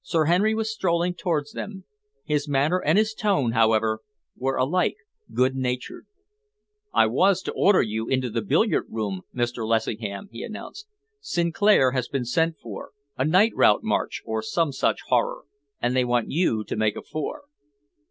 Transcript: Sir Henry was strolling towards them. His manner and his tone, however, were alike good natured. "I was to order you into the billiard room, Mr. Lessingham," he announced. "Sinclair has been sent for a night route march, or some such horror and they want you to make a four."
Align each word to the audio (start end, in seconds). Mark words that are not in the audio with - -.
Sir 0.00 0.24
Henry 0.24 0.54
was 0.54 0.72
strolling 0.72 1.12
towards 1.12 1.52
them. 1.52 1.84
His 2.24 2.48
manner 2.48 2.78
and 2.82 2.96
his 2.96 3.12
tone, 3.12 3.52
however, 3.52 4.00
were 4.34 4.56
alike 4.56 4.94
good 5.34 5.54
natured. 5.56 6.06
"I 6.94 7.06
was 7.06 7.42
to 7.42 7.52
order 7.52 7.82
you 7.82 8.08
into 8.08 8.30
the 8.30 8.40
billiard 8.40 8.86
room, 8.88 9.24
Mr. 9.34 9.68
Lessingham," 9.68 10.30
he 10.32 10.42
announced. 10.42 10.86
"Sinclair 11.20 11.90
has 11.90 12.08
been 12.08 12.24
sent 12.24 12.56
for 12.58 12.92
a 13.18 13.26
night 13.26 13.52
route 13.54 13.82
march, 13.82 14.22
or 14.24 14.40
some 14.40 14.72
such 14.72 15.00
horror 15.08 15.44
and 15.82 15.94
they 15.94 16.06
want 16.06 16.30
you 16.30 16.64
to 16.64 16.74
make 16.74 16.96
a 16.96 17.02
four." 17.02 17.42